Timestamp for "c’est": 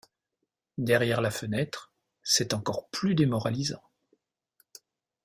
2.23-2.55